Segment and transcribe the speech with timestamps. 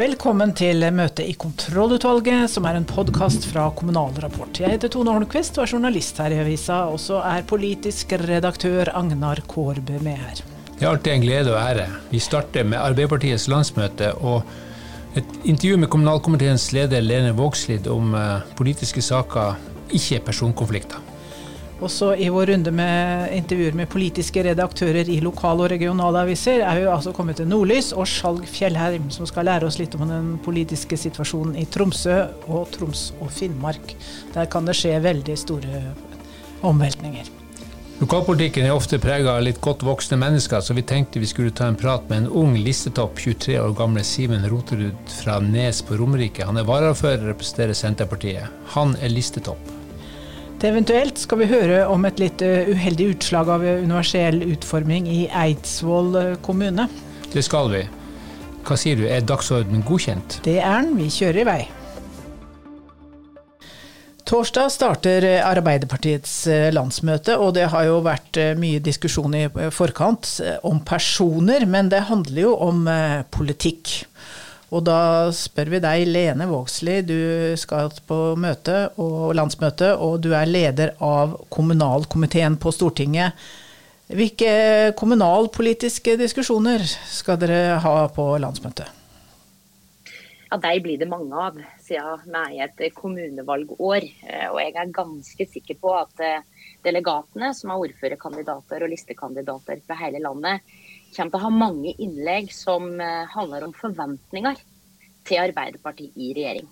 [0.00, 4.56] Velkommen til møtet i Kontrollutvalget, som er en podkast fra Kommunal Rapport.
[4.56, 8.88] Jeg heter Tone Holmquist og er journalist her i avisa, og så er politisk redaktør
[8.96, 10.40] Agnar Kårbø med her.
[10.70, 11.84] Det er alltid en glede og ære.
[12.14, 14.40] Vi starter med Arbeiderpartiets landsmøte og
[15.20, 19.60] et intervju med kommunalkomiteens leder Lene Vågslid om eh, politiske saker,
[19.92, 21.09] ikke personkonflikter.
[21.80, 26.76] Også i vår runde med intervjuer med politiske redaktører i lokale og regionale aviser er
[26.76, 30.34] vi altså kommet til Nordlys og Skjalg Fjellheim, som skal lære oss litt om den
[30.44, 32.18] politiske situasjonen i Tromsø
[32.52, 33.96] og Troms og Finnmark.
[34.36, 35.82] Der kan det skje veldig store
[36.68, 37.32] omveltninger.
[38.00, 41.68] Lokalpolitikken er ofte prega av litt godt voksne mennesker, så vi tenkte vi skulle ta
[41.68, 46.44] en prat med en ung listetopp, 23 år gamle Simen Roterud fra Nes på Romerike.
[46.48, 48.64] Han er varaordfører og representerer Senterpartiet.
[48.76, 49.79] Han er listetopp.
[50.60, 55.22] Til eventuelt skal vi høre om et litt eh, uheldig utslag av universell utforming i
[55.32, 56.84] Eidsvoll eh, kommune.
[57.32, 57.80] Det skal vi.
[58.68, 60.42] Hva sier du, er dagsordenen godkjent?
[60.44, 60.98] Det er den.
[60.98, 61.62] Vi kjører i vei.
[64.28, 66.36] Torsdag starter eh, Arbeiderpartiets
[66.76, 70.28] landsmøte, og det har jo vært mye diskusjon i forkant
[70.68, 72.84] om personer, men det handler jo om
[73.32, 74.02] politikk.
[74.70, 80.30] Og da spør vi deg, Lene Vågslid, du skal på møte og landsmøte, og du
[80.36, 83.34] er leder av kommunalkomiteen på Stortinget.
[84.10, 88.96] Hvilke kommunalpolitiske diskusjoner skal dere ha på landsmøtet?
[90.50, 94.06] Ja, De blir det mange av, siden vi er i et kommunevalgår.
[94.50, 96.46] Og jeg er ganske sikker på at eh,
[96.86, 100.66] delegatene, som er ordførerkandidater og listekandidater fra hele landet,
[101.14, 104.60] kommer til å ha mange innlegg som eh, handler om forventninger
[105.28, 106.68] til Arbeiderpartiet i regjering.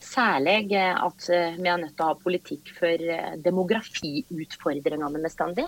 [0.00, 3.06] Særlig eh, at eh, vi er nødt til å ha politikk for
[3.44, 5.66] demografiutfordringene bestandig.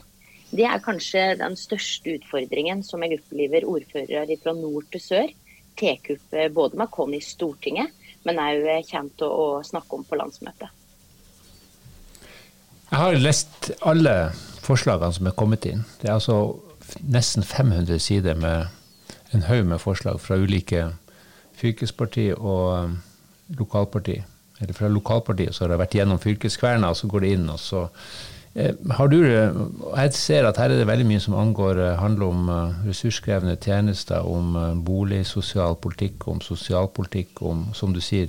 [0.52, 5.38] Det er kanskje den største utfordringen som jeg opplever ordførere fra nord til sør
[5.78, 7.92] tar opp både med oss i Stortinget,
[8.28, 10.68] men òg kommer til å snakke om på landsmøtet.
[12.92, 14.12] Jeg har lest alle
[14.60, 15.80] forslagene som er kommet inn.
[16.00, 16.36] Det er altså
[17.00, 18.66] nesten 500 sider med
[19.32, 20.86] en haug med forslag fra ulike
[21.56, 22.98] fylkesparti og um,
[23.58, 24.22] lokalparti.
[24.60, 27.48] Eller fra lokalpartiet så har det vært gjennom fylkeskverna, og så går det inn.
[27.50, 27.86] og så
[28.54, 29.54] eh, har du, eh,
[29.96, 32.50] Jeg ser at her er det veldig mye som angår, eh, handler om
[32.86, 38.28] ressurskrevende tjenester, om boligsosial politikk, om sosialpolitikk, om som du sier,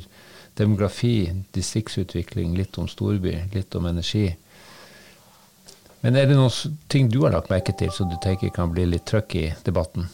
[0.57, 4.35] demografi, distriktsutvikling, litt om storby, litt om energi.
[6.03, 8.83] Men er det noen ting du har lagt merke til som du tenker kan bli
[8.91, 10.09] litt trøkk i debatten?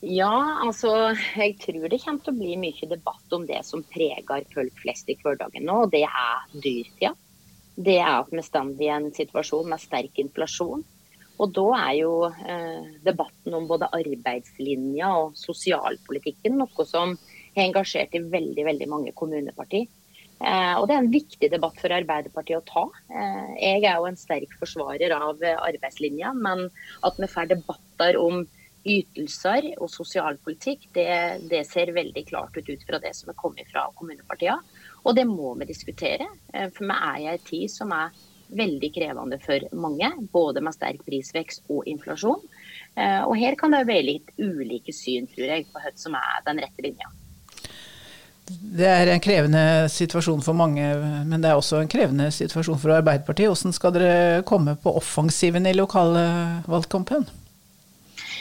[0.00, 0.90] Ja, altså
[1.36, 5.08] jeg tror det kommer til å bli mye debatt om det som preger folk flest
[5.12, 7.14] i hverdagen nå, og det er dyrtida.
[7.80, 10.84] Det er at vi står i en situasjon med sterk inflasjon.
[11.40, 17.16] Og da er jo eh, debatten om både arbeidslinja og sosialpolitikken noe som
[17.56, 19.88] har engasjert i veldig, veldig mange kommunepartier.
[20.40, 22.84] Eh, og Det er en viktig debatt for Arbeiderpartiet å ta.
[23.12, 26.70] Eh, jeg er jo en sterk forsvarer av arbeidslinja, men
[27.04, 28.46] at vi får debatter om
[28.88, 31.10] ytelser og sosialpolitikk, det,
[31.50, 34.64] det, ser veldig klart ut ut fra det som er kommet fra kommunepartiene.
[35.04, 36.24] Og det må vi diskutere,
[36.54, 38.16] eh, for vi er i en tid som er
[38.56, 40.08] veldig krevende for mange.
[40.32, 42.40] Både med sterk prisvekst og inflasjon.
[42.98, 46.58] Og her kan det være litt ulike syn, tror jeg, på hva som er den
[46.58, 47.06] rette linja.
[48.50, 49.62] Det er en krevende
[49.92, 50.82] situasjon for mange,
[51.28, 53.50] men det er også en krevende situasjon for Arbeiderpartiet.
[53.52, 57.28] Hvordan skal dere komme på offensiven i lokalvalgkampen?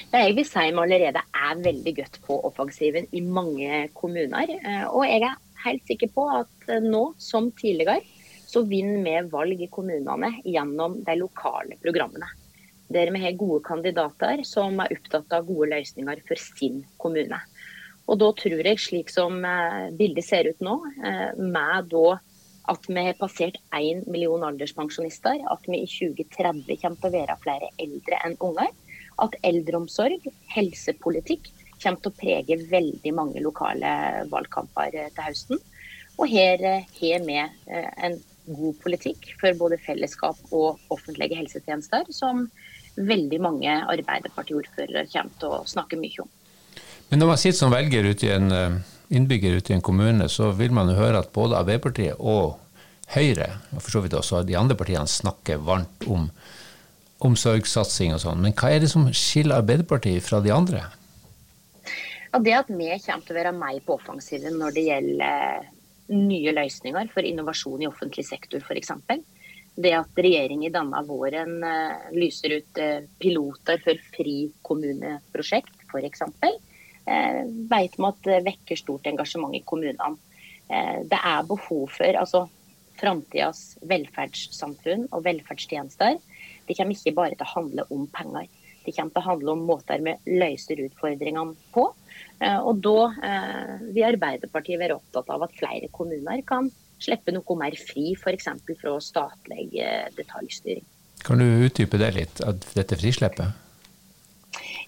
[0.10, 4.50] Jeg vil si vi allerede er veldig godt på offensiven i mange kommuner.
[4.58, 8.02] Eh, og jeg er helt sikker på at nå, som tidligere,
[8.50, 12.32] så vinner vi valg i kommunene gjennom de lokale programmene.
[12.90, 17.38] Der vi har gode kandidater som er opptatt av gode løsninger for sin kommune.
[18.10, 22.18] Og da tror jeg, slik som eh, bildet ser ut nå, eh, med da
[22.70, 27.38] at vi har passert 1 million alderspensjonister, at vi i 2030 kommer til å være
[27.42, 28.74] flere eldre enn unger,
[29.22, 31.50] at eldreomsorg, helsepolitikk,
[31.80, 33.92] kommer til å prege veldig mange lokale
[34.34, 35.62] valgkamper eh, til høsten.
[36.20, 38.18] Og her har vi en
[38.50, 42.50] god politikk for både fellesskap og offentlige helsetjenester, som
[42.98, 46.34] veldig mange Arbeiderparti-ordførere kommer til å snakke mye om.
[47.10, 48.80] Men når man sitter som velger ute i en eh,
[49.10, 52.60] innbygger ute i en kommune, så vil man jo høre at både Arbeiderpartiet og
[53.10, 56.28] Høyre, og for så vidt også de andre partiene, snakker varmt om
[57.26, 58.44] omsorgssatsing og sånn.
[58.44, 60.84] Men hva er det som skiller Arbeiderpartiet fra de andre?
[62.30, 65.74] Ja, det at vi kommer til å være meg på offensiven når det gjelder eh,
[66.14, 68.94] nye løsninger for innovasjon i offentlig sektor f.eks.
[69.80, 72.80] Det at regjeringen denne våren uh, lyser ut
[73.22, 76.26] piloter for fri kommuneprosjekt f.eks.
[77.10, 77.42] eh,
[77.72, 80.16] vet vi at det vekker stort engasjement i kommunene.
[80.70, 82.46] Eh, det er behov for altså,
[83.00, 86.20] framtidas velferdssamfunn og velferdstjenester.
[86.68, 88.50] Det kommer ikke bare til å handle om penger.
[88.86, 91.88] Det kommer til å handle om måter vi løser utfordringene på.
[92.40, 93.10] Eh, og da
[93.90, 96.70] vil Arbeiderpartiet være opptatt av at flere kommuner kan
[97.00, 98.50] slippe noe mer fri, f.eks.
[98.82, 99.70] fra statlig
[100.18, 100.84] detaljstyring.
[101.24, 102.42] Kan du utdype det litt,
[102.76, 103.69] dette frislippet?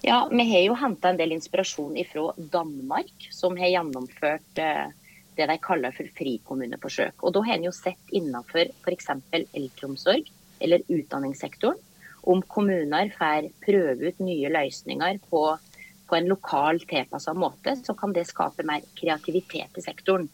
[0.04, 4.88] Ja, Vi har jo henta en del inspirasjon fra Danmark, som har gjennomført eh,
[5.38, 7.22] det de kaller for frikommuneforsøk.
[7.22, 9.12] Og Da har en jo sett innenfor f.eks.
[9.30, 10.26] eldreomsorg
[10.58, 11.78] eller utdanningssektoren
[12.34, 15.44] om kommuner får prøve ut nye løsninger på,
[16.10, 20.26] på en lokal tilpassa måte, så kan det skape mer kreativitet i sektoren.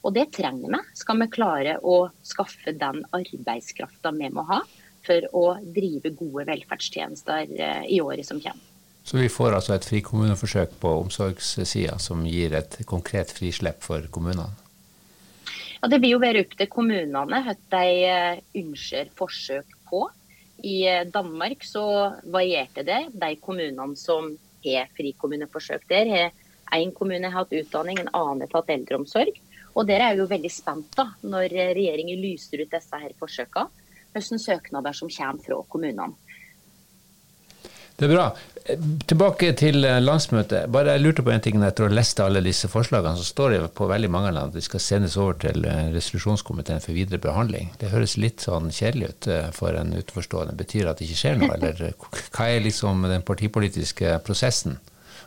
[0.00, 4.64] Og det trenger vi, skal vi klare å skaffe den arbeidskrafta vi må ha
[5.04, 5.46] for å
[5.76, 8.69] drive gode velferdstjenester eh, i året som kommer.
[9.04, 14.50] Så vi får altså et frikommuneforsøk på omsorgssida som gir et konkret frislipp for kommunene?
[15.80, 20.04] Ja, Det blir jo være opp til kommunene hva de eh, ønsker forsøk på.
[20.62, 21.84] I eh, Danmark så
[22.28, 23.06] varierte det.
[23.12, 24.34] De kommunene som
[24.66, 26.32] har frikommuneforsøk der, har
[26.76, 29.40] én kommune hatt utdanning, en annen har tatt eldreomsorg.
[29.74, 31.48] Og Dere er jo veldig spent da, når
[31.78, 33.70] regjeringen lyser ut disse her forsøkene.
[34.10, 36.16] Hvilke søknader som kommer fra kommunene.
[38.00, 38.30] Det er bra.
[39.10, 40.70] Tilbake til eh, landsmøtet.
[40.72, 43.18] Bare jeg lurte på en ting etter å ha lest alle disse forslagene.
[43.20, 46.80] Så står det på veldig mange land at de skal sendes over til eh, resolusjonskomiteen
[46.80, 47.74] for videre behandling.
[47.82, 50.56] Det høres litt sånn kjedelig ut eh, for en utenforstående.
[50.62, 51.52] Betyr det at det ikke skjer noe?
[51.58, 54.80] Eller hva er liksom den partipolitiske prosessen?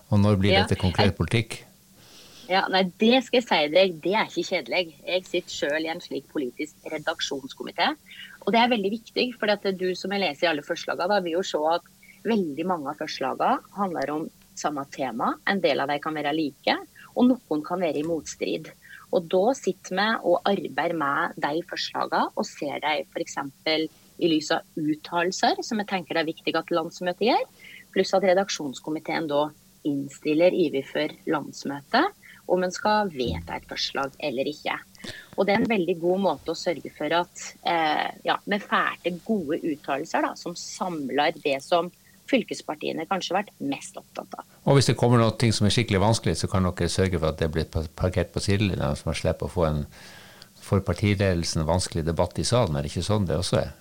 [0.10, 1.62] Og når blir dette konkret politikk?
[2.50, 4.96] Ja, nei, Det skal jeg si deg, det er ikke kjedelig.
[5.08, 7.94] Jeg sitter selv i en slik politisk redaksjonskomité.
[8.44, 11.46] Og det er veldig viktig, for du som jeg leser i alle forslagene, vil jo
[11.54, 11.93] se at
[12.24, 15.34] Veldig mange av forslagene handler om samme tema.
[15.50, 16.78] En del av dem kan være like,
[17.14, 18.70] og noen kan være i motstrid.
[19.14, 23.38] Og Da sitter vi og arbeider med de forslagene og ser dem f.eks.
[24.24, 27.46] i lys av uttalelser, som jeg tenker det er viktig at landsmøtet gjør,
[27.94, 29.48] pluss at redaksjonskomiteen da
[29.86, 32.20] innstiller overfor landsmøtet
[32.52, 34.76] om en skal vedta et forslag eller ikke.
[35.38, 39.00] Og Det er en veldig god måte å sørge for at eh, ja, vi får
[39.04, 41.92] til gode uttalelser som samler det som
[42.34, 44.50] fylkespartiene kanskje vært mest opptatt av.
[44.66, 47.40] Og Hvis det kommer noe som er skikkelig vanskelig, så kan dere sørge for at
[47.40, 49.86] det blir parkert på sidelinja, så man slipper å få en
[50.64, 52.78] for partiledelsen vanskelig debatt i salen.
[52.78, 53.74] Er det ikke sånn det også er?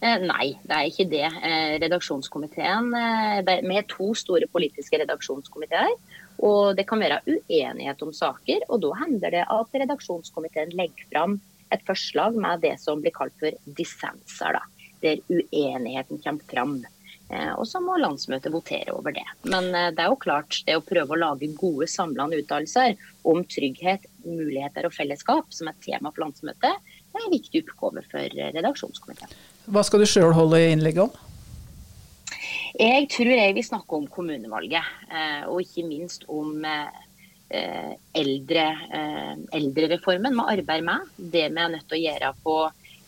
[0.00, 1.24] Eh, nei, det er ikke det.
[1.26, 2.92] Eh, redaksjonskomiteen
[3.66, 5.96] med to store politiske redaksjonskomiteer.
[6.46, 11.36] Og det kan være uenighet om saker, og da hender det at redaksjonskomiteen legger fram
[11.74, 16.76] et forslag med det som blir kalt for dissenser, da, der uenigheten kommer fram.
[17.32, 19.24] Eh, og så må landsmøtet votere over det.
[19.48, 22.98] Men eh, det er jo klart, det å prøve å lage gode, samlende uttalelser
[23.30, 28.04] om trygghet, muligheter og fellesskap, som er tema for landsmøtet, det er en viktig oppgave
[28.10, 29.32] for eh, redaksjonskomiteen.
[29.72, 31.14] Hva skal du sjøl holde innlegg om?
[32.74, 34.82] Jeg tror jeg vil snakke om kommunevalget,
[35.46, 36.64] og ikke minst om
[37.54, 38.64] eldre,
[39.54, 41.12] eldrereformen vi arbeider med.
[41.14, 42.56] Det vi er nødt til å gjøre på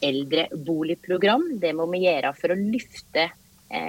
[0.06, 1.48] eldreboligprogram.
[1.58, 3.26] Det må vi gjøre for å løfte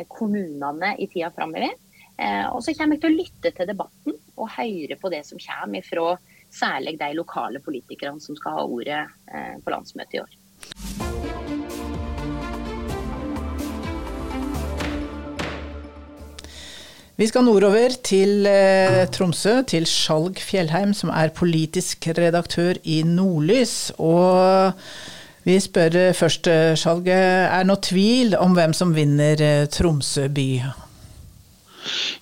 [0.09, 1.75] kommunene i tida framover.
[2.17, 5.41] Eh, og så kommer jeg til å lytte til debatten og høre på det som
[5.41, 6.15] kommer fra
[6.49, 10.37] særlig de lokale politikerne som skal ha ordet eh, på landsmøtet i år.
[17.17, 23.91] Vi skal nordover til eh, Tromsø, til Skjalg Fjellheim, som er politisk redaktør i Nordlys.
[23.97, 24.73] Og
[25.47, 26.49] vi spør eh, først,
[26.79, 30.49] Skjalge, Er det noe tvil om hvem som vinner eh, Tromsø by?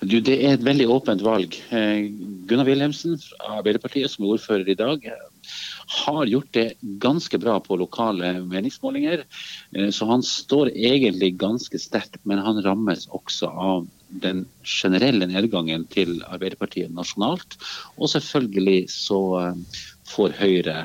[0.06, 1.56] Du, det er et veldig åpent valg.
[2.46, 5.08] Gunnar Wilhelmsen fra Arbeiderpartiet, som er ordfører i dag,
[6.04, 6.66] har gjort det
[7.02, 9.24] ganske bra på lokale meningsmålinger.
[9.90, 13.88] Så han står egentlig ganske sterkt, men han rammes også av
[14.22, 17.58] den generelle nedgangen til Arbeiderpartiet nasjonalt.
[17.98, 19.20] Og selvfølgelig så
[20.06, 20.84] får Høyre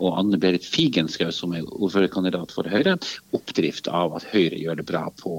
[0.00, 2.96] og Anne Berit Figenschou, som er ordførerkandidat for Høyre,
[3.36, 5.34] oppdrift av at Høyre gjør det bra på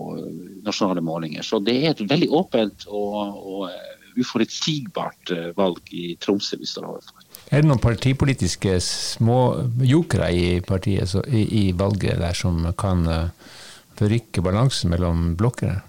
[0.65, 1.45] nasjonale målinger.
[1.45, 6.89] Så det er et veldig åpent og, og uforutsigbart eh, valg i Tromsø vi står
[6.89, 7.27] overfor.
[7.51, 13.07] Er det noen partipolitiske småjokere i partiet i, i, valget der som kan
[13.99, 15.79] forrykke balansen mellom blokkene?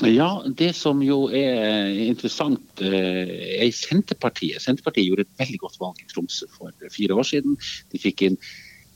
[0.00, 4.62] Ja, det som jo er interessant eh, er Senterpartiet.
[4.64, 7.58] Senterpartiet gjorde et veldig godt valg i Tromsø for fire år siden.
[7.92, 8.38] De fikk inn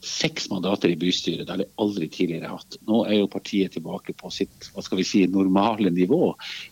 [0.07, 1.45] seks mandater i bystyret.
[1.45, 2.79] Det har de aldri tidligere hatt.
[2.89, 6.31] Nå er jo partiet tilbake på sitt hva skal vi si, normale nivå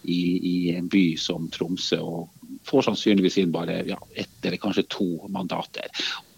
[0.08, 2.00] i, i en by som Tromsø.
[2.00, 5.90] og får sannsynligvis inn bare ja, ett eller kanskje to mandater.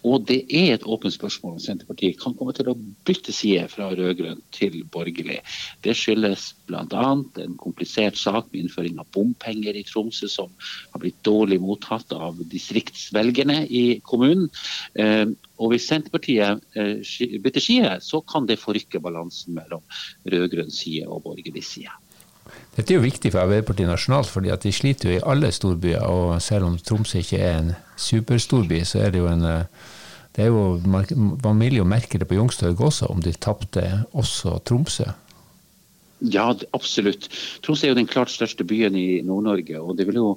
[0.07, 2.75] Og det er et åpent spørsmål om Senterpartiet kan komme til å
[3.07, 5.39] bytte side fra rød-grønn til borgerlig.
[5.83, 7.03] Det skyldes bl.a.
[7.43, 10.53] en komplisert sak med innføring av bompenger i Tromsø, som
[10.93, 14.47] har blitt dårlig mottatt av distriktsvelgerne i kommunen.
[14.95, 15.25] Eh,
[15.57, 19.83] og hvis Senterpartiet eh, bytter side, så kan det forrykke balansen mellom
[20.29, 21.93] rød-grønn side og borgerlig side.
[22.77, 26.03] Dette er jo viktig for Arbeiderpartiet nasjonalt, fordi at de sliter jo i alle storbyer.
[26.05, 29.85] Og selv om Tromsø ikke er en superstorby, så er det jo en eh,
[30.37, 33.81] det er jo, Man vil jo merke det på Youngstorget også, om de tapte
[34.13, 35.09] også Tromsø.
[36.21, 37.25] Ja, absolutt.
[37.65, 39.81] Tromsø er jo den klart største byen i Nord-Norge.
[39.81, 40.35] Og det vil jo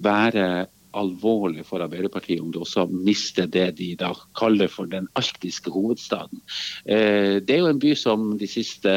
[0.00, 5.72] være alvorlig for Arbeiderpartiet om du også mister det de da kaller for den arktiske
[5.72, 6.42] hovedstaden.
[6.84, 8.92] Eh, det er jo en by som de siste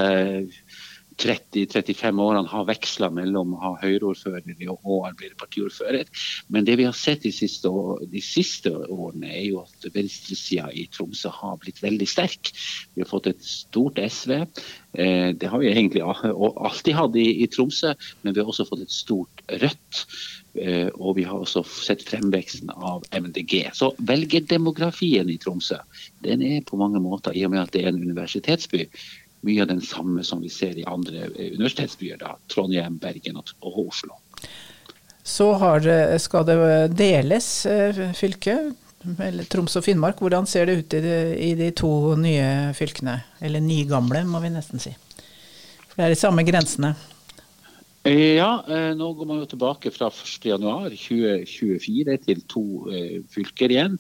[1.22, 4.44] 30-35 årene har veksla mellom å ha Høyre-ordfører
[4.76, 6.10] og Arbeiderparti-ordfører.
[6.52, 7.72] Men det vi har sett de siste,
[8.12, 12.52] de siste årene, er jo at venstresida i Tromsø har blitt veldig sterk.
[12.96, 14.42] Vi har fått et stort SV.
[14.42, 18.96] Eh, det har vi egentlig alltid hatt i, Tromsø, men vi har også fått et
[18.96, 20.06] stort Rødt.
[20.56, 23.70] Eh, og vi har også sett fremveksten av MDG.
[23.76, 25.82] Så velgerdemografien i Tromsø
[26.24, 28.88] den er på mange måter, i og med at det er en universitetsby,
[29.46, 32.18] mye av den samme som vi ser i andre eh, universitetsbyer.
[32.22, 34.18] da, Trondheim, Bergen og, Oslo.
[35.26, 35.86] Så har,
[36.22, 36.58] skal det
[36.98, 38.58] deles eh, fylke,
[39.22, 40.22] eller Troms og Finnmark.
[40.22, 43.20] Hvordan ser det ut i de, i de to nye fylkene?
[43.42, 44.94] Eller nygamle, må vi nesten si.
[45.90, 46.96] For det er de samme grensene.
[48.06, 52.62] Ja, eh, nå går man jo tilbake fra 1.1.2024 til to
[52.94, 53.98] eh, fylker igjen.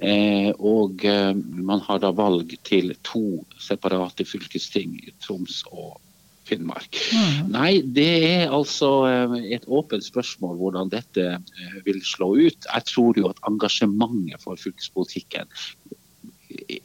[0.00, 1.04] Eh, og
[1.52, 6.00] man har da valg til to separate fylkesting, Troms og
[6.48, 6.96] Finnmark.
[7.12, 7.52] Mm.
[7.52, 9.04] Nei, det er altså
[9.44, 11.38] et åpent spørsmål hvordan dette
[11.84, 12.64] vil slå ut.
[12.64, 15.46] Jeg tror jo at engasjementet for fylkespolitikken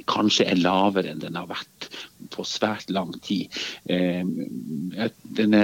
[0.10, 1.90] kanskje er lavere enn den har vært
[2.34, 3.54] på svært lang tid.
[5.38, 5.62] Denne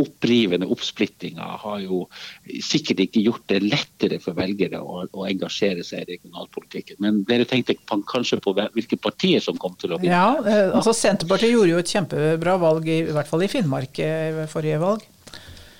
[0.00, 2.04] opprivende oppsplittinga har jo
[2.64, 7.00] sikkert ikke gjort det lettere for velgere å, å engasjere seg i regionalpolitikken.
[7.04, 10.14] Men dere tenkte kanskje på hvilke partier som kom til å vinne?
[10.14, 14.02] Ja, eh, altså Senterpartiet gjorde jo et kjempebra valg, i, i hvert fall i Finnmark
[14.02, 15.08] ved forrige valg.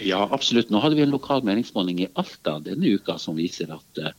[0.03, 0.71] Ja, absolutt.
[0.71, 4.11] Nå hadde vi en lokal meningsmåling i Alta denne uka som viser at uh,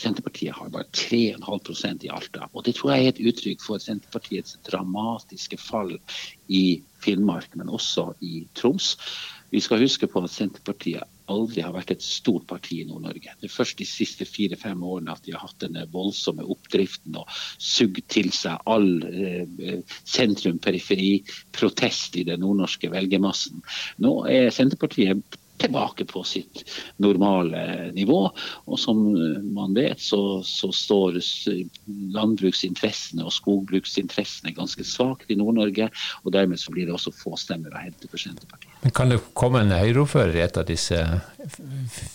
[0.00, 2.48] Senterpartiet har bare 3,5% i Alta.
[2.52, 5.92] Og Det tror jeg er et uttrykk for Senterpartiets dramatiske fall
[6.48, 8.94] i Finnmark, men også i Troms.
[9.54, 13.30] Vi skal huske på at Senterpartiet aldri har vært et stort parti i Nord-Norge.
[13.40, 17.26] Det er først de siste fire-fem årene at de har hatt denne voldsomme oppdriften og
[17.62, 19.46] sugd til seg all eh,
[20.10, 23.62] sentrum-periferi-protest i den nordnorske velgermassen.
[24.04, 26.64] Nå er Senterpartiet tilbake på sitt
[26.96, 28.20] normale nivå.
[28.64, 29.00] Og som
[29.54, 31.20] man vet, så, så står
[32.14, 35.90] landbruksinteressene og skogbruksinteressene ganske svakt i Nord-Norge.
[36.24, 38.74] Og dermed så blir det også få stemmer å hente for Senterpartiet.
[38.82, 41.00] Men Kan det komme en Høyre-ordfører i et av disse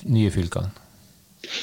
[0.05, 0.71] nye fylkene?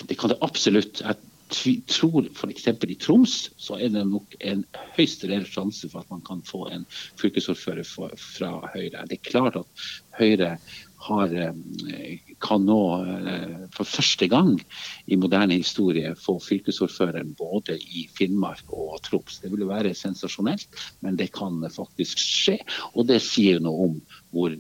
[0.09, 1.03] Det kan det absolutt.
[1.05, 2.67] Jeg tror f.eks.
[2.67, 4.65] i Troms så er det nok en
[4.97, 6.87] høyst reell sjanse for at man kan få en
[7.21, 9.07] fylkesordfører fra Høyre.
[9.07, 9.87] Det er klart at
[10.19, 10.57] Høyre
[11.07, 14.55] har, eh, kan nå eh, for første gang
[15.07, 19.41] i moderne historie få fylkesordføreren både i Finnmark og Troms.
[19.43, 20.69] Det ville være sensasjonelt,
[21.07, 22.59] men det kan faktisk skje.
[22.95, 24.01] Og det sier noe om
[24.35, 24.57] hvor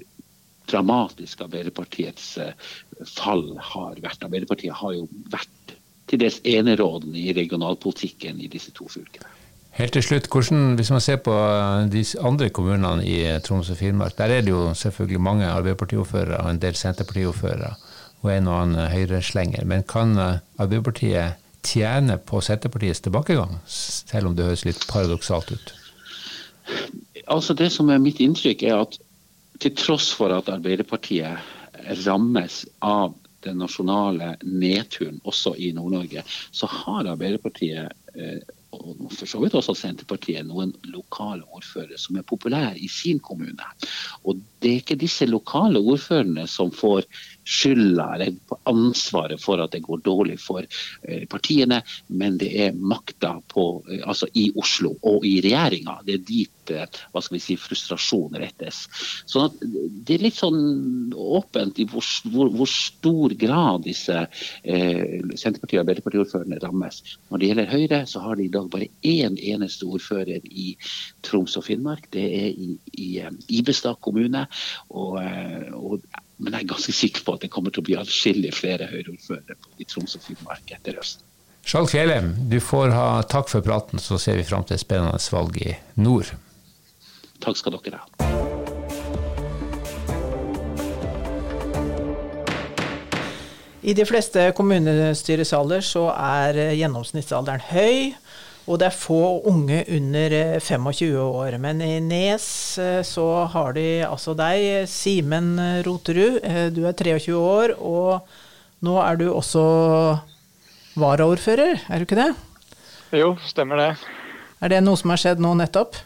[0.71, 2.69] dramatisk Arbeiderpartiets eh,
[3.15, 4.25] fall har vært.
[4.27, 5.77] Arbeiderpartiet har jo vært
[6.07, 9.46] til dels enerådende i regionalpolitikken i disse to fylkene.
[9.77, 11.33] Helt til slutt, hvordan, Hvis man ser på
[11.93, 16.51] de andre kommunene i Troms og Finnmark, der er det jo selvfølgelig mange Arbeiderpartiordførere og
[16.51, 17.75] en del Senterpartiordførere
[18.23, 19.65] og en og annen Høyre-slenger.
[19.65, 20.17] Men kan
[20.59, 25.75] Arbeiderpartiet tjene på Senterpartiets tilbakegang, selv om det høres litt paradoksalt ut?
[27.27, 28.99] Altså Det som er mitt inntrykk, er at
[29.61, 31.37] til tross for at Arbeiderpartiet
[32.07, 33.15] rammes av
[33.45, 38.41] den nasjonale nedturen også i Nord-Norge, så har Arbeiderpartiet eh,
[38.87, 43.71] og for så vidt også Senterpartiet, noen lokale ordførere som er populære i sin kommune.
[44.25, 47.07] Og det er ikke disse lokale ordførerne som får
[47.47, 48.35] skylda eller
[48.67, 54.29] ansvaret for at det går dårlig for eh, partiene, men det er makta eh, altså
[54.35, 56.01] i Oslo og i regjeringa.
[56.07, 58.83] Det er dit eh, hva skal vi si, frustrasjon rettes.
[59.31, 65.79] Så Det er litt sånn åpent i hvor, hvor, hvor stor grad disse eh, Senterpartiet-
[65.79, 67.03] og Arbeiderpartiordførerne rammes.
[67.31, 70.73] Når det gjelder Høyre, så har de i dag bare én eneste ordfører i
[71.27, 72.11] Troms og Finnmark.
[72.11, 73.11] Det er i, i
[73.61, 74.47] Ibestad kommune.
[74.91, 75.19] og,
[75.77, 76.03] og
[76.37, 79.57] Men jeg er ganske sikker på at det kommer til å bli adskillig flere Høyre-ordførere
[79.81, 81.25] i Troms og Finnmark etter høsten.
[81.67, 85.19] Skjalg Fjellheim, du får ha takk for praten, så ser vi fram til et spennende
[85.33, 86.29] valg i nord.
[87.43, 88.07] Takk skal dere ha.
[93.87, 98.13] I de fleste kommunestyresaler så er gjennomsnittsalderen høy.
[98.67, 101.57] Og det er få unge under 25 eh, år.
[101.63, 102.47] Men i Nes
[102.83, 105.55] eh, så har de altså deg, Simen
[105.87, 106.41] Roterud.
[106.43, 108.27] Eh, du er 23 år, og
[108.87, 109.63] nå er du også
[110.99, 112.33] varaordfører, er du ikke det?
[113.15, 113.91] Jo, stemmer det.
[114.65, 116.01] Er det noe som har skjedd nå nettopp?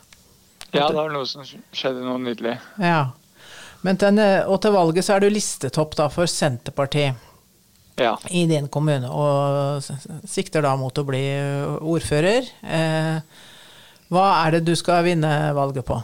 [0.75, 2.59] Ja, det er noe som skjedde nå nydelig.
[2.83, 3.09] Ja.
[3.81, 7.30] Men til, og til valget så er du listetopp da for Senterpartiet
[8.01, 8.17] ja.
[8.31, 9.85] i din kommune, og
[10.29, 11.23] sikter da mot å bli
[11.81, 12.49] ordfører.
[12.65, 13.47] Eh,
[14.11, 16.01] hva er det du skal vinne valget på?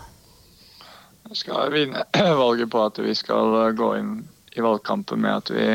[1.30, 2.04] Jeg skal vinne
[2.42, 4.16] valget på at vi skal gå inn
[4.56, 5.68] i valgkampen med at vi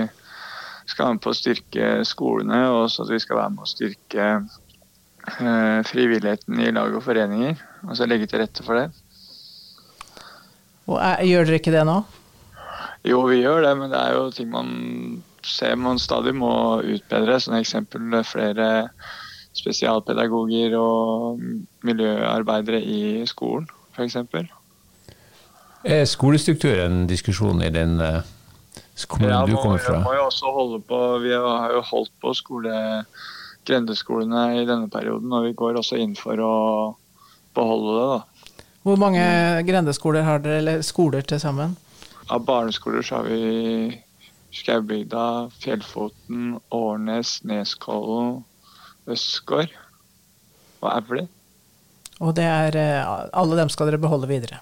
[0.90, 3.70] skal være med på å styrke skolene, og også at vi skal være med å
[3.70, 7.60] styrke eh, frivilligheten i lag og foreninger.
[7.88, 8.90] Altså legge til rette for det.
[10.90, 12.00] Og er, Gjør dere ikke det nå?
[13.08, 14.72] Jo, vi gjør det, men det er jo ting man
[15.48, 17.40] ser man stadig må utbedre.
[17.40, 18.90] Som eksempel flere
[19.58, 21.42] spesialpedagoger og
[21.86, 24.18] miljøarbeidere i skolen, f.eks.
[25.84, 28.40] Er skolestruktur en diskusjon i den skolen
[29.10, 30.00] kommunen ja, du kommer fra?
[30.00, 32.74] Vi må jo også holde på, vi har jo holdt på skole,
[33.68, 36.56] grendeskolene i denne perioden, og vi går også inn for å
[37.58, 38.06] beholde det.
[38.12, 38.60] da.
[38.82, 39.24] Hvor mange
[39.68, 41.76] grendeskoler har dere, eller skoler til sammen?
[42.32, 43.92] Av barneskoler så har vi
[44.52, 48.42] Skaubygda, Fjellfoten, Årnes, Neskollen,
[49.10, 49.72] Østgård
[50.82, 51.28] og Auli.
[52.22, 54.60] Og det er, eh, alle dem skal dere beholde videre?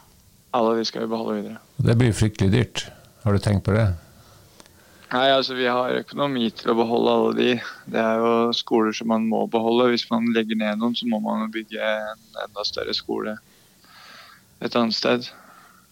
[0.53, 1.57] Alle de skal vi beholde videre.
[1.77, 2.85] Det blir fryktelig dyrt.
[3.23, 3.89] Har du tenkt på det?
[5.11, 7.61] Nei, altså Vi har økonomi til å beholde alle de.
[7.89, 9.89] Det er jo skoler som man må beholde.
[9.89, 13.37] Hvis man legger ned noen, så må man bygge en enda større skole
[14.61, 15.29] et annet sted.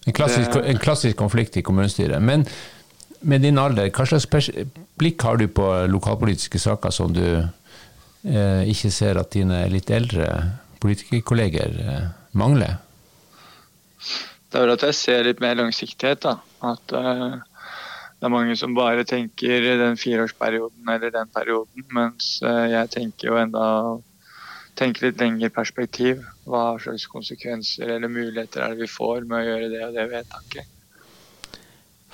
[0.07, 0.63] En klassisk, det...
[0.71, 2.21] en klassisk konflikt i kommunestyret.
[2.23, 2.45] Men
[3.21, 4.27] med din alder, hva slags
[4.97, 10.27] blikk har du på lokalpolitiske saker som du eh, ikke ser at dine litt eldre
[10.83, 12.77] politikerkolleger eh, mangler?
[14.47, 16.23] Det er vel at jeg ser litt mer langsiktighet.
[16.23, 16.37] da.
[16.65, 17.39] At eh,
[18.17, 23.31] det er mange som bare tenker den fireårsperioden eller den perioden, mens eh, jeg tenker
[23.31, 23.65] jo enda
[24.77, 26.23] tenker litt lengre perspektiv.
[26.45, 30.09] Hva slags konsekvenser eller muligheter er det vi får med å gjøre det og det
[30.13, 30.73] vedtaket.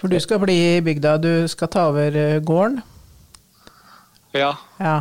[0.04, 2.82] For du skal bli i bygda, du skal ta over eh, gården?
[4.36, 4.50] Ja.
[4.76, 4.96] ja.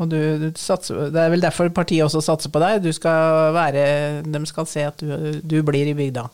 [0.00, 2.78] Og du, du satser, det er vel derfor partiet også satser på deg?
[2.86, 3.82] Du skal være,
[4.24, 6.24] de skal se at du, du blir i bygda?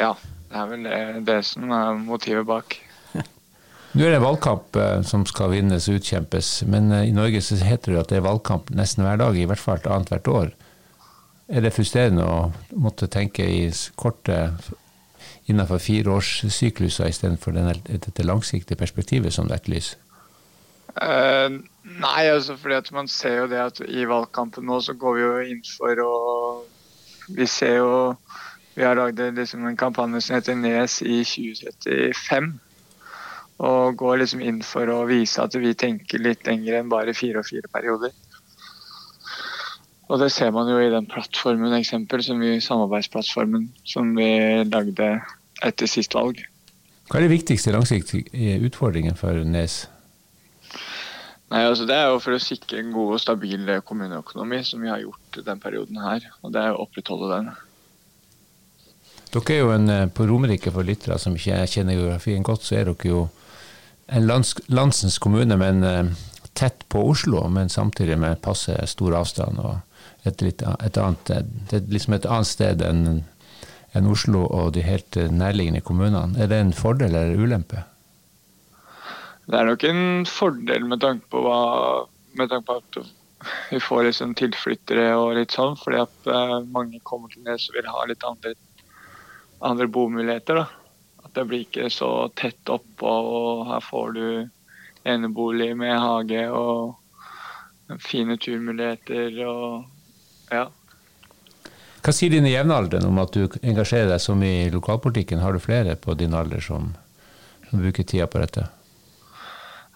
[0.00, 0.16] Ja,
[0.50, 2.80] det er vel det, det som er motivet bak.
[3.94, 7.60] Nå er det valgkamp eh, som skal vinnes og utkjempes, men eh, i Norge så
[7.62, 10.50] heter det at det er valgkamp nesten hver dag, i hvert fall annethvert år.
[11.46, 12.42] Er det frustrerende å
[12.74, 13.62] måtte tenke i
[13.94, 14.48] korte
[15.48, 19.98] innenfor fireårssykluser istedenfor dette langsiktige perspektivet som du etterlyser?
[20.98, 25.14] Uh, nei, altså fordi at man ser jo det at i valgkampen nå så går
[25.14, 26.14] vi jo inn for å
[27.28, 27.92] Vi ser jo
[28.74, 32.48] Vi har lagd liksom en kampanje som heter Nes i 2035.
[33.58, 37.42] Og går liksom inn for å vise at vi tenker litt lenger enn bare fire
[37.42, 38.14] og fire perioder.
[40.08, 44.30] Og det ser man jo i den plattformen, eksempel, som vi, samarbeidsplattformen som vi
[44.70, 45.10] lagde
[45.64, 46.40] etter sist valg.
[47.08, 49.86] Hva er det viktigste langsiktige utfordringene for Nes?
[51.48, 54.90] Nei, altså Det er jo for å sikre en god og stabil kommuneøkonomi, som vi
[54.92, 56.26] har gjort den perioden her.
[56.44, 57.48] Og det er å opprettholde den.
[59.32, 62.76] Dere er jo en, eh, På Romerike for lyttere som ikke kjenner geografien godt, så
[62.76, 63.28] er dere jo
[64.08, 66.04] en lands, landsens kommune, men eh,
[66.54, 69.58] tett på Oslo, men samtidig med passe stor avstand.
[69.58, 69.80] og
[70.24, 71.24] et, litt, et annet,
[71.70, 73.24] det er liksom et annet sted enn
[73.98, 76.38] enn Oslo og de helt eh, nærliggende kommunene.
[76.40, 77.84] Er det en fordel eller ulempe?
[79.48, 81.60] Det er nok en fordel med tanke på, hva,
[82.36, 82.98] med tanke på at
[83.70, 87.78] vi får liksom tilflyttere og litt sånn, fordi at uh, mange kommer til Nes og
[87.78, 88.52] vil ha litt andre,
[89.64, 90.60] andre bomuligheter.
[90.60, 90.66] da.
[91.24, 94.26] At det blir ikke så tett oppå, og her får du
[95.08, 99.86] enebolig med hage og fine turmuligheter og
[100.52, 100.66] ja.
[101.98, 105.42] Hva sier dine jevnaldrende om at du engasjerer deg så mye i lokalpolitikken?
[105.42, 106.92] Har du flere på din alder som,
[107.68, 108.68] som bruker tida på dette?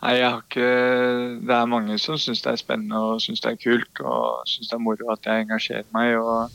[0.02, 0.70] Nei, jeg har ikke
[1.46, 4.02] Det er mange som syns det er spennende og syns det er kult.
[4.02, 6.18] Og syns det er moro at jeg engasjerer meg.
[6.18, 6.50] Og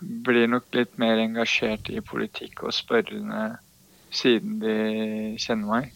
[0.00, 3.58] blir nok litt mer engasjert i politikk og spørrende
[4.14, 4.76] siden de
[5.42, 5.90] kjenner meg.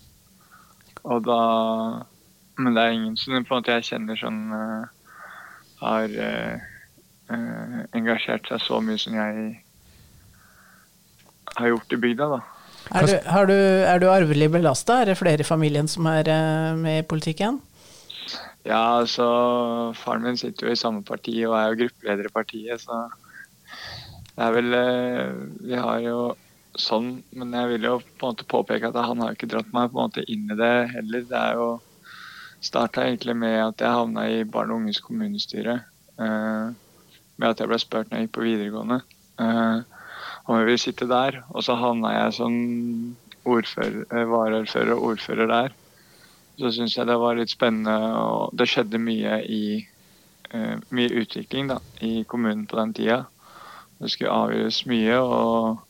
[1.09, 1.43] Og da
[2.61, 4.85] Men det er ingen som på en måte jeg kjenner sånn uh,
[5.81, 6.13] har
[7.31, 9.45] uh, engasjert seg så mye som jeg
[11.59, 12.41] har gjort i bygda, da.
[12.93, 13.13] Er du,
[13.53, 15.01] du, er du arvelig belasta?
[15.01, 16.29] Er det flere i familien som er
[16.77, 17.61] med i politikken?
[18.67, 19.27] Ja, altså
[19.99, 23.05] Faren min sitter jo i samme parti og er jo gruppeleder i partiet, så
[24.33, 24.77] det er vel
[25.63, 26.19] Vi har jo
[26.79, 29.91] sånn, men jeg vil jo på en måte påpeke at han har ikke dratt meg
[29.91, 31.27] på en måte inn i det heller.
[31.29, 31.69] Det er jo
[32.63, 35.81] starta egentlig med at jeg havna i barn og unges kommunestyre.
[36.23, 36.73] Eh,
[37.43, 39.01] med at jeg ble spurt når jeg gikk på videregående
[39.43, 39.83] eh,
[40.47, 41.43] om jeg ville sitte der.
[41.51, 42.57] Og så havna jeg som
[43.47, 45.79] eh, varaordfører og ordfører der.
[46.61, 49.63] Så syns jeg det var litt spennende, og det skjedde mye i
[50.53, 53.23] eh, mye utvikling da, i kommunen på den tida.
[54.03, 55.19] Det skulle avgjøres mye.
[55.19, 55.89] og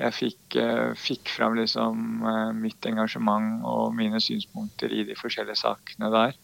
[0.00, 0.54] jeg fikk,
[0.96, 2.22] fikk fram liksom,
[2.56, 6.38] mitt engasjement og mine synspunkter i de forskjellige sakene der.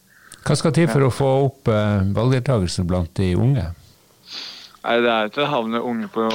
[0.46, 3.64] Hva skal til for å få opp uh, valgdeltakelsen blant de unge?
[3.66, 6.26] Nei, Det er ikke å havne unge på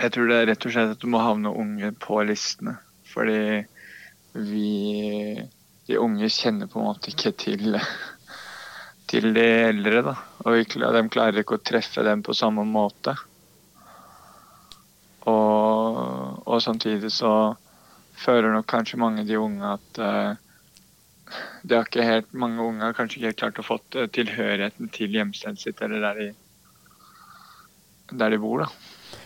[0.00, 2.78] Jeg tror det er rett og slett at du må havne unge på listene.
[3.12, 3.60] Fordi
[4.32, 5.44] vi
[5.90, 7.76] De unge kjenner på en måte ikke til
[9.12, 10.00] til de eldre.
[10.06, 10.14] da,
[10.46, 13.12] Og vi, de klarer ikke å treffe dem på samme måte.
[15.28, 17.52] Og, og, samtidig så
[18.18, 20.32] føler nok kanskje mange av de unge at uh,
[21.62, 23.78] det har ikke helt, Mange unge har kanskje ikke helt klart å få
[24.14, 26.28] tilhørigheten til hjemstedet sitt eller der de,
[28.18, 28.64] der de bor.
[28.64, 28.70] da.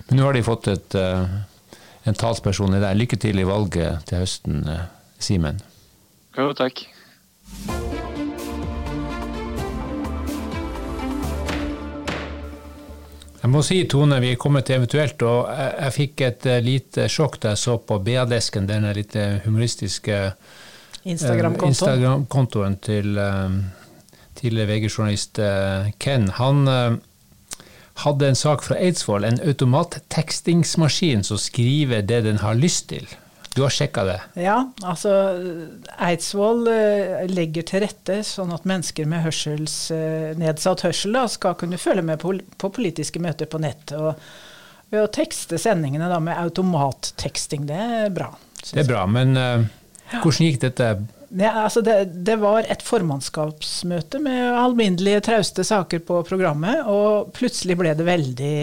[0.09, 1.25] Men nå har de fått et, uh,
[2.07, 2.99] en talsperson i deg.
[3.01, 4.85] Lykke til i valget til høsten, uh,
[5.19, 5.63] Simen.
[6.37, 6.85] Jo, takk.
[13.41, 17.05] Jeg må si, Tone, vi er kommet til eventuelt, og jeg, jeg fikk et lite
[17.13, 19.15] sjokk da jeg så på BA-desken, denne litt
[19.45, 20.19] humoristiske
[21.07, 23.61] Instagram-kontoen Instagram til um,
[24.37, 26.31] tidligere VG-journalist uh, Ken.
[26.41, 26.67] Han
[28.05, 33.07] hadde en sak fra Eidsvoll, en automattekstingsmaskin som skriver det den har lyst til.
[33.57, 34.19] Du har sjekka det?
[34.37, 35.11] Ja, altså
[36.05, 41.57] Eidsvoll eh, legger til rette sånn at mennesker med hørsels, eh, nedsatt hørsel da, skal
[41.57, 43.95] kunne følge med på, på politiske møter på nett.
[43.97, 44.13] Og
[44.93, 47.65] ved å tekste sendingene da, med automatteksting.
[47.71, 48.29] Det er bra.
[48.61, 49.33] Det er bra, men
[50.15, 50.95] hvordan gikk dette?
[51.37, 57.77] Ja, altså det, det, var et formannskapsmøte med alminnelige, trauste saker på programmet, og plutselig
[57.81, 58.59] ble det veldig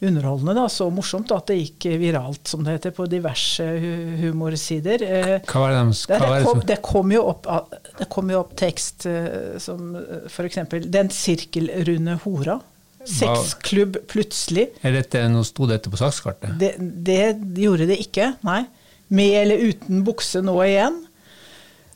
[0.00, 0.54] underholdende.
[0.56, 0.64] Da.
[0.72, 3.66] Så morsomt at det gikk viralt, som det heter, på diverse
[4.22, 5.04] humorsider.
[5.06, 7.46] Eh, hva var det, hva det, det, kom, det, kom jo opp,
[8.00, 12.58] det kom jo opp tekst eh, som eh, f.eks.: Den sirkelrunde hora.
[13.00, 14.66] Sexklubb plutselig.
[14.84, 16.52] Er dette, Nå sto dette på sakskartet?
[16.60, 17.22] Det, det
[17.62, 18.66] gjorde det ikke, nei.
[19.10, 21.00] Med eller uten bukse nå igjen.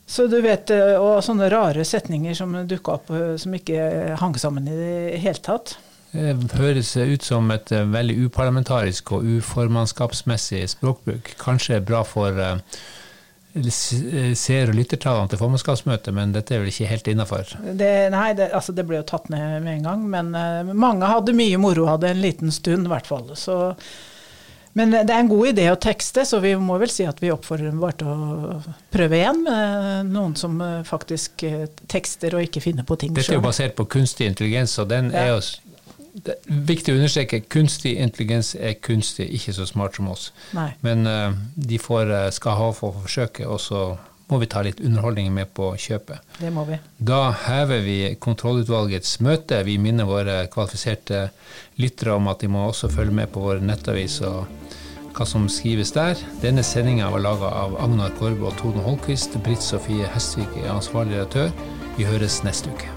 [0.05, 3.07] Så du vet, Og sånne rare setninger som dukka opp
[3.41, 5.77] som ikke hang sammen i det hele tatt.
[6.11, 11.33] Det høres ut som et eh, veldig uparlamentarisk og uformannskapsmessig språkbruk.
[11.41, 12.39] Kanskje bra for
[13.63, 17.53] ser og lyttertallene til formannskapsmøtet, men dette er vel ikke helt innafor?
[17.63, 20.03] Nei, det, altså det, ble jo tatt ned med en gang.
[20.11, 23.31] Men uh, mange hadde mye moro hadde en liten stund, i hvert fall.
[23.39, 23.77] Så,
[24.75, 27.31] men det er en god idé å tekste, så vi må vel si at vi
[27.33, 28.57] oppfordrer dem bare til å
[28.93, 30.57] prøve igjen med noen som
[30.87, 31.45] faktisk
[31.91, 33.21] tekster og ikke finner på ting sjøl.
[33.21, 35.23] Dette er jo basert på kunstig intelligens, og den ja.
[35.23, 35.39] er jo
[36.47, 40.29] viktig å understreke kunstig intelligens er kunstig, ikke så smart som oss.
[40.55, 40.69] Nei.
[40.85, 43.85] Men uh, de får, skal ha for å forsøke, og så
[44.31, 46.23] må vi ta litt underholdning med på kjøpet.
[46.39, 46.79] Det må vi.
[46.97, 49.61] Da hever vi kontrollutvalgets møte.
[49.67, 51.27] Vi minner våre kvalifiserte
[51.81, 54.45] lyttere om at de må også følge med på vår nettavis og
[55.15, 56.19] hva som skrives der.
[56.43, 59.37] Denne sendinga var laga av Agnar Korbe og Tone Holquist.
[59.45, 61.55] Britt Sofie Hestvik er ansvarlig redaktør.
[61.95, 62.94] Vi høres neste uke.